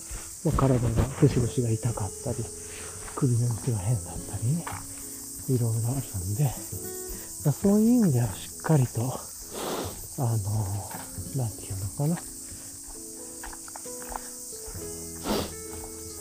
[0.45, 2.39] まあ、体が、節々が痛かったり、
[3.16, 4.64] 首の位置が変だったりね、
[5.49, 6.49] いろいろあるんで、
[7.51, 10.37] そういう意味ではしっかりと、あの、
[11.34, 12.16] なんていうのかな。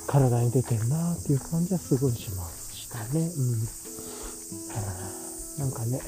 [0.07, 3.29] 体に出てんなっていう感じはすごいしましたね。
[3.29, 3.61] うん。
[5.59, 6.01] なんかね、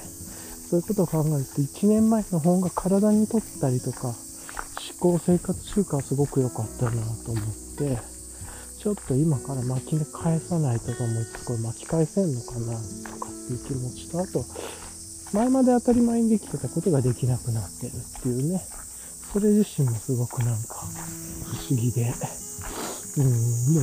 [0.70, 4.16] そういうことを考えると、1年前の方が体にとったりとか、思
[5.00, 6.92] 考生活習慣はすごく良かったな
[7.24, 7.46] と思っ
[7.78, 7.98] て、
[8.78, 14.44] ちょっと今から巻き返さないとか思いつつ、これ巻き返せんのかなとかっていう気持ちと、あと、
[15.34, 18.62] 前まで当たり前にできてたことができなくなってるっていうね、
[19.32, 20.76] それ自身もすごくなんか
[21.46, 22.14] 不思議で、
[23.18, 23.76] うん、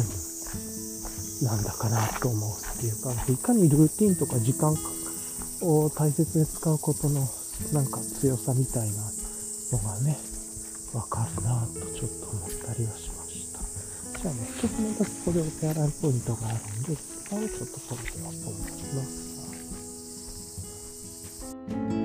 [1.47, 4.77] なんだかなと思うっていうか、いかにルーティンとか時間
[5.65, 7.27] を大切に使うことの
[7.73, 8.97] なんか強さみたいな
[9.73, 10.17] のがね、
[10.93, 13.61] わかるなぁとちょっと思ったりはしました。
[14.21, 19.03] じゃあね、ちょっとまたここでお手洗いポイントがあるんで、そちをちょっと取そろそろと思いま
[21.99, 22.04] す。